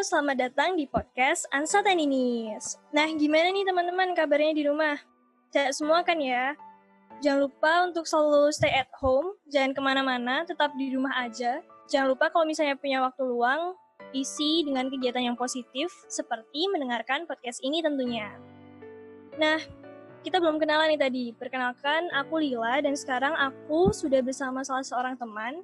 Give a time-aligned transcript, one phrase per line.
[0.00, 2.80] selamat datang di podcast Ansa Teninis.
[2.88, 4.96] Nah, gimana nih teman-teman kabarnya di rumah?
[5.52, 6.56] Sehat semua kan ya?
[7.20, 11.60] Jangan lupa untuk selalu stay at home, jangan ke mana-mana, tetap di rumah aja.
[11.92, 13.76] Jangan lupa kalau misalnya punya waktu luang,
[14.16, 18.32] isi dengan kegiatan yang positif, seperti mendengarkan podcast ini tentunya.
[19.36, 19.60] Nah,
[20.24, 21.24] kita belum kenalan nih tadi.
[21.36, 25.60] Perkenalkan, aku Lila dan sekarang aku sudah bersama salah seorang teman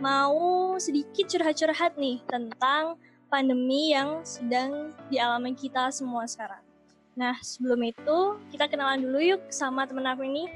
[0.00, 2.98] mau sedikit curhat-curhat nih tentang
[3.34, 6.62] pandemi yang sedang dialami kita semua sekarang.
[7.18, 10.46] Nah, sebelum itu kita kenalan dulu yuk sama temen aku ini.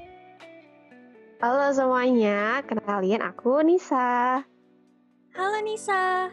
[1.42, 4.46] Halo semuanya, kenalin aku Nisa.
[5.34, 6.30] Halo Nisa.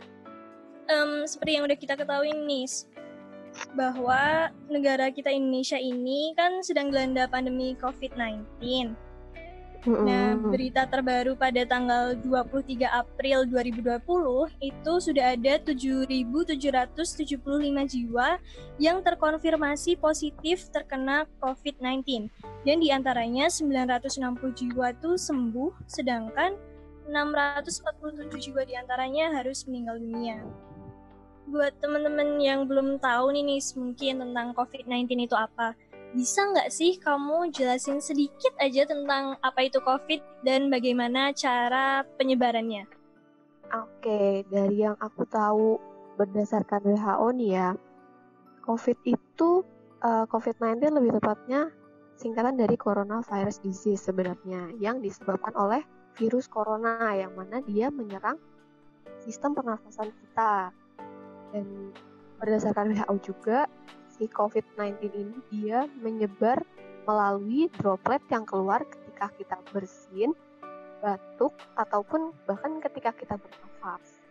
[0.86, 2.70] Um, seperti yang udah kita ketahui nih,
[3.74, 8.94] bahwa negara kita Indonesia ini kan sedang dilanda pandemi COVID-19.
[9.86, 16.58] Nah, berita terbaru pada tanggal 23 April 2020 itu sudah ada 7.775
[17.94, 18.42] jiwa
[18.82, 22.34] yang terkonfirmasi positif terkena COVID-19.
[22.66, 26.58] Dan di antaranya 960 jiwa itu sembuh, sedangkan
[27.06, 30.42] 647 jiwa di antaranya harus meninggal dunia.
[31.46, 35.78] Buat teman-teman yang belum tahu nih, nih mungkin tentang COVID-19 itu apa,
[36.16, 42.88] bisa nggak sih kamu jelasin sedikit aja tentang apa itu COVID dan bagaimana cara penyebarannya?
[43.76, 45.76] Oke, dari yang aku tahu
[46.16, 47.70] berdasarkan WHO nih ya,
[48.64, 49.68] COVID itu
[50.00, 51.68] uh, eh, COVID-19 lebih tepatnya
[52.16, 55.84] singkatan dari coronavirus disease sebenarnya yang disebabkan oleh
[56.16, 58.40] virus corona yang mana dia menyerang
[59.20, 60.72] sistem pernafasan kita.
[61.52, 61.92] Dan
[62.40, 63.68] berdasarkan WHO juga
[64.16, 66.64] si COVID-19 ini dia menyebar
[67.04, 70.32] melalui droplet yang keluar ketika kita bersin,
[71.04, 74.24] batuk, ataupun bahkan ketika kita bernafas.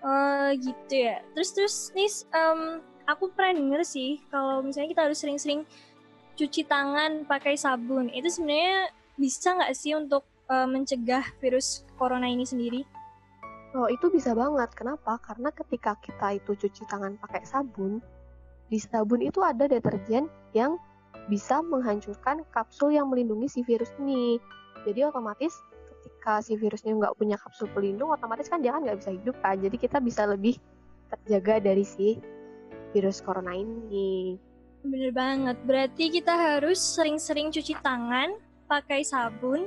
[0.00, 1.20] Uh, gitu ya.
[1.36, 5.62] Terus terus nih, um, aku pernah denger sih kalau misalnya kita harus sering-sering
[6.40, 8.08] cuci tangan pakai sabun.
[8.08, 8.90] Itu sebenarnya
[9.20, 12.82] bisa nggak sih untuk uh, mencegah virus corona ini sendiri?
[13.76, 14.72] Oh itu bisa banget.
[14.74, 15.20] Kenapa?
[15.22, 18.02] Karena ketika kita itu cuci tangan pakai sabun,
[18.70, 20.78] di sabun itu ada deterjen yang
[21.26, 24.38] bisa menghancurkan kapsul yang melindungi si virus ini.
[24.86, 25.52] Jadi otomatis
[25.90, 29.58] ketika si virusnya nggak punya kapsul pelindung, otomatis kan dia kan nggak bisa hidup kan.
[29.58, 30.56] Jadi kita bisa lebih
[31.10, 32.16] terjaga dari si
[32.94, 34.38] virus corona ini.
[34.86, 35.58] Bener banget.
[35.66, 38.38] Berarti kita harus sering-sering cuci tangan
[38.70, 39.66] pakai sabun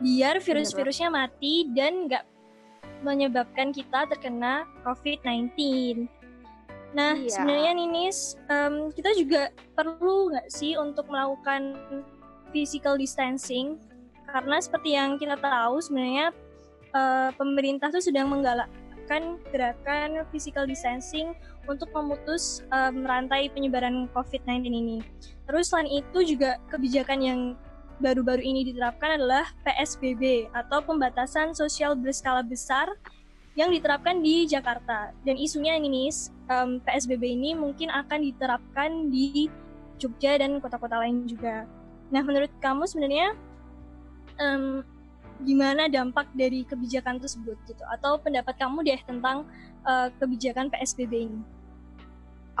[0.00, 2.24] biar virus-virusnya mati dan nggak
[3.04, 5.52] menyebabkan kita terkena COVID-19.
[6.96, 7.28] Nah, iya.
[7.28, 11.76] sebenarnya Ninis, um, kita juga perlu nggak sih untuk melakukan
[12.56, 13.76] physical distancing?
[14.24, 16.32] Karena seperti yang kita tahu, sebenarnya
[16.96, 21.36] uh, pemerintah tuh sedang menggalakkan gerakan physical distancing
[21.68, 24.98] untuk memutus um, rantai penyebaran COVID-19 ini.
[25.44, 27.40] Terus selain itu juga kebijakan yang
[28.00, 32.88] baru-baru ini diterapkan adalah PSBB atau pembatasan sosial berskala besar
[33.56, 35.16] yang diterapkan di Jakarta.
[35.24, 36.12] Dan isunya ini nih,
[36.52, 39.48] um, PSBB ini mungkin akan diterapkan di
[39.96, 41.64] Jogja dan kota-kota lain juga.
[42.12, 43.32] Nah, menurut kamu sebenarnya
[44.36, 44.84] um,
[45.40, 47.80] gimana dampak dari kebijakan tersebut gitu?
[47.88, 49.48] Atau pendapat kamu deh tentang
[49.88, 51.40] uh, kebijakan PSBB ini?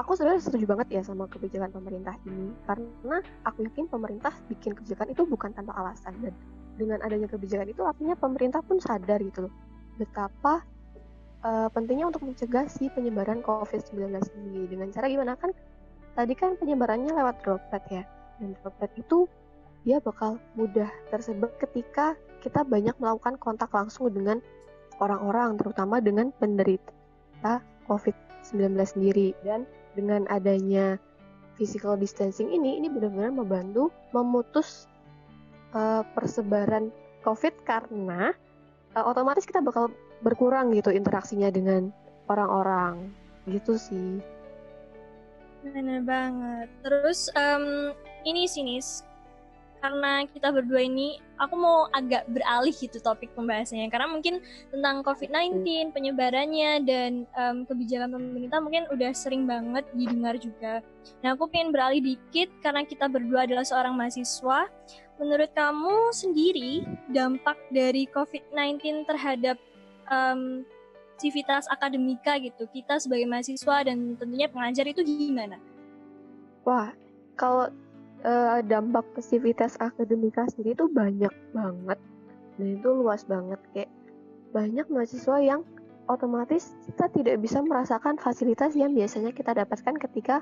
[0.00, 3.16] Aku sebenarnya setuju banget ya sama kebijakan pemerintah ini karena
[3.48, 6.36] aku yakin pemerintah bikin kebijakan itu bukan tanpa alasan dan
[6.76, 9.54] dengan adanya kebijakan itu artinya pemerintah pun sadar gitu loh
[9.96, 10.60] betapa
[11.46, 15.38] uh, pentingnya untuk mencegah si penyebaran COVID-19 ini dengan cara gimana?
[15.38, 15.54] Kan
[16.18, 18.02] tadi kan penyebarannya lewat droplet ya.
[18.42, 19.30] Dan droplet itu
[19.86, 24.42] dia bakal mudah tersebar ketika kita banyak melakukan kontak langsung dengan
[24.98, 29.32] orang-orang terutama dengan penderita COVID-19 sendiri.
[29.46, 29.62] Dan
[29.94, 30.98] dengan adanya
[31.56, 34.84] physical distancing ini ini benar-benar membantu memutus
[35.72, 36.92] uh, persebaran
[37.24, 38.36] COVID karena
[38.96, 39.92] uh, otomatis kita bakal
[40.24, 41.92] berkurang gitu interaksinya dengan
[42.32, 43.12] orang-orang
[43.46, 44.18] gitu sih
[45.62, 47.92] benar banget terus um,
[48.24, 48.80] ini sini
[49.86, 54.40] karena kita berdua ini aku mau agak beralih gitu topik pembahasannya karena mungkin
[54.72, 55.92] tentang COVID-19 hmm.
[55.92, 60.80] penyebarannya dan um, kebijakan pemerintah mungkin udah sering banget didengar juga.
[61.20, 64.66] Nah aku pengen beralih dikit karena kita berdua adalah seorang mahasiswa.
[65.16, 69.56] Menurut kamu sendiri dampak dari COVID-19 terhadap
[70.12, 70.60] um,
[71.16, 75.56] civitas akademika gitu kita sebagai mahasiswa dan tentunya pengajar itu gimana?
[76.68, 76.92] Wah,
[77.40, 77.72] kalau
[78.24, 81.98] uh, dampak civitas akademika sendiri itu banyak banget
[82.56, 83.90] dan itu luas banget kayak
[84.52, 85.60] banyak mahasiswa yang
[86.08, 90.40] otomatis kita tidak bisa merasakan fasilitas yang biasanya kita dapatkan ketika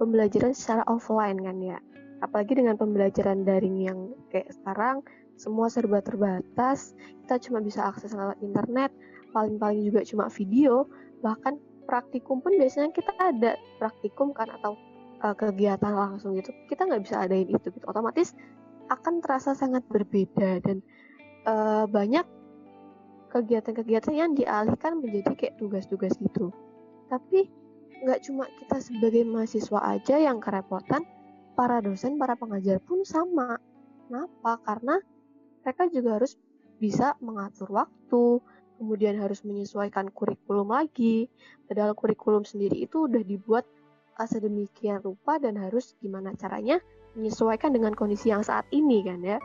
[0.00, 1.78] pembelajaran secara offline kan ya.
[2.22, 3.98] Apalagi dengan pembelajaran daring yang
[4.30, 5.02] kayak sekarang
[5.34, 6.94] semua serba terbatas,
[7.26, 8.94] kita cuma bisa akses lewat internet,
[9.34, 10.86] paling-paling juga cuma video,
[11.18, 11.58] bahkan
[11.90, 14.78] praktikum pun biasanya kita ada praktikum kan atau
[15.26, 16.54] uh, kegiatan langsung gitu.
[16.70, 17.84] Kita nggak bisa adain itu gitu.
[17.90, 18.38] Otomatis
[18.86, 20.78] akan terasa sangat berbeda dan
[21.50, 22.22] uh, banyak
[23.34, 26.54] kegiatan-kegiatan yang dialihkan menjadi kayak tugas-tugas gitu.
[27.10, 27.50] Tapi
[28.06, 31.02] nggak cuma kita sebagai mahasiswa aja yang kerepotan
[31.52, 33.60] para dosen para pengajar pun sama
[34.08, 34.96] kenapa karena
[35.62, 36.36] mereka juga harus
[36.82, 38.42] bisa mengatur waktu
[38.80, 41.30] kemudian harus menyesuaikan kurikulum lagi
[41.70, 43.64] padahal kurikulum sendiri itu udah dibuat
[44.26, 46.78] sedemikian rupa dan harus gimana caranya
[47.18, 49.38] menyesuaikan dengan kondisi yang saat ini kan ya.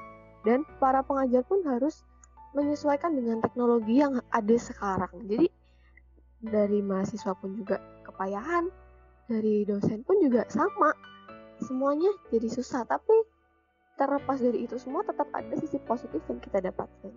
[0.46, 2.06] Dan para pengajar pun harus
[2.56, 5.12] menyesuaikan dengan teknologi yang ada sekarang.
[5.28, 5.48] Jadi
[6.40, 8.72] dari mahasiswa pun juga kepayahan,
[9.28, 10.94] dari dosen pun juga sama.
[11.62, 13.14] Semuanya jadi susah, tapi
[13.98, 17.12] terlepas dari itu semua tetap ada sisi positif yang kita dapatkan.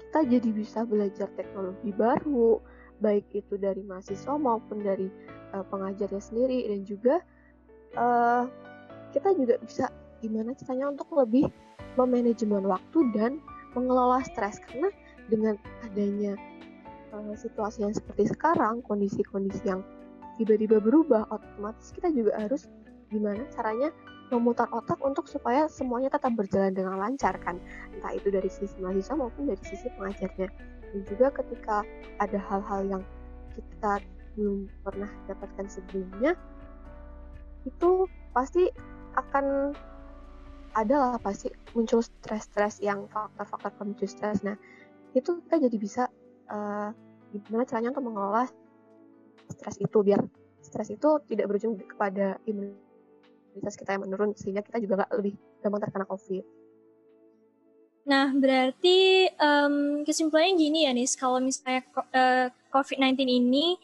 [0.00, 2.60] Kita jadi bisa belajar teknologi baru,
[3.00, 5.08] baik itu dari mahasiswa maupun dari
[5.52, 7.20] uh, pengajarnya sendiri dan juga
[7.96, 8.48] uh,
[9.12, 9.92] kita juga bisa
[10.24, 11.52] gimana caranya untuk lebih
[12.00, 13.40] memanajemen waktu dan
[13.76, 14.88] mengelola stres karena
[15.28, 16.36] dengan adanya
[17.12, 19.84] uh, situasi yang seperti sekarang kondisi-kondisi yang
[20.40, 22.68] tiba-tiba berubah otomatis kita juga harus
[23.12, 23.90] gimana caranya
[24.34, 27.62] memutar otak untuk supaya semuanya tetap berjalan dengan lancar kan
[27.94, 30.48] entah itu dari sisi mahasiswa maupun dari sisi pengajarnya
[30.90, 31.86] dan juga ketika
[32.18, 33.02] ada hal-hal yang
[33.54, 34.02] kita
[34.34, 36.34] belum pernah dapatkan sebelumnya
[37.66, 38.70] itu pasti
[39.16, 39.74] akan
[40.76, 44.44] ada lah pasti muncul stres-stres yang faktor-faktor pemicu stres.
[44.44, 44.60] Nah,
[45.16, 46.04] itu kita jadi bisa
[46.52, 46.92] uh,
[47.32, 48.44] gimana caranya untuk mengelola
[49.48, 50.20] stres itu biar
[50.60, 52.36] stres itu tidak berujung kepada
[53.56, 56.44] imunitas kita yang menurun sehingga kita juga nggak lebih gampang terkena COVID.
[58.06, 63.80] Nah, berarti um, kesimpulannya gini ya nih, kalau misalnya uh, eh, COVID-19 ini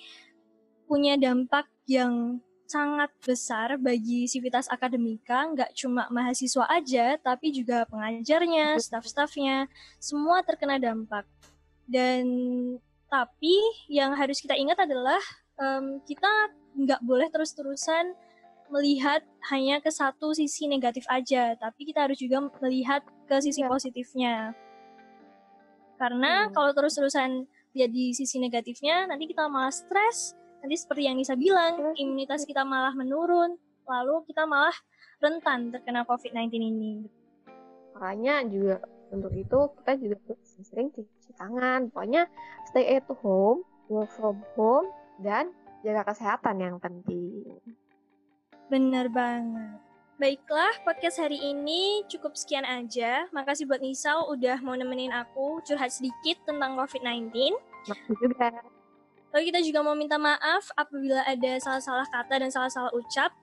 [0.86, 2.38] punya dampak yang
[2.70, 9.66] sangat besar bagi sivitas akademika, nggak cuma mahasiswa aja, tapi juga pengajarnya, staff-staffnya,
[9.98, 11.26] semua terkena dampak.
[11.82, 12.24] Dan
[13.10, 13.58] tapi
[13.90, 15.20] yang harus kita ingat adalah
[15.58, 16.30] um, kita
[16.78, 18.14] nggak boleh terus-terusan
[18.72, 19.20] melihat
[19.52, 23.68] hanya ke satu sisi negatif aja, tapi kita harus juga melihat ke sisi ya.
[23.68, 24.34] positifnya.
[26.00, 26.56] Karena hmm.
[26.56, 27.44] kalau terus-terusan
[27.76, 30.32] lihat di sisi negatifnya, nanti kita malah stres,
[30.64, 34.74] nanti seperti yang Nisa bilang, imunitas kita malah menurun, lalu kita malah
[35.20, 36.92] rentan terkena COVID-19 ini.
[37.94, 38.82] Makanya juga
[39.12, 40.16] untuk itu kita juga
[40.64, 41.92] sering cuci tangan.
[41.92, 42.26] Pokoknya
[42.72, 44.88] stay at home, work from home,
[45.20, 45.52] dan
[45.84, 47.60] jaga kesehatan yang penting.
[48.72, 49.84] Bener banget.
[50.16, 53.28] Baiklah, podcast hari ini cukup sekian aja.
[53.28, 57.52] Makasih buat Nisa udah mau nemenin aku curhat sedikit tentang COVID-19.
[57.84, 58.48] Makasih juga.
[59.36, 63.36] Lalu kita juga mau minta maaf apabila ada salah-salah kata dan salah-salah ucap.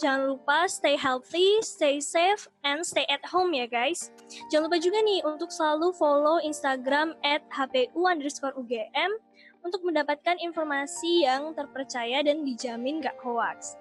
[0.00, 4.08] Jangan lupa stay healthy, stay safe, and stay at home ya guys.
[4.48, 9.20] Jangan lupa juga nih untuk selalu follow Instagram at hpu underscore UGM
[9.60, 13.76] untuk mendapatkan informasi yang terpercaya dan dijamin gak hoax.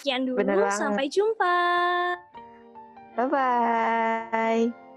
[0.00, 0.40] Sekian dulu,
[0.72, 1.56] sampai jumpa.
[3.20, 4.89] Bye-bye.